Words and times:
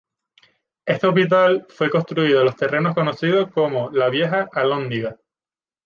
Este 0.83 1.05
hospital 1.05 1.67
fue 1.69 1.91
construido 1.91 2.39
en 2.39 2.45
los 2.45 2.55
terrenos 2.55 2.95
conocidos 2.95 3.51
como 3.53 3.91
la 3.91 4.09
Vieja 4.09 4.49
Alhóndiga. 4.51 5.19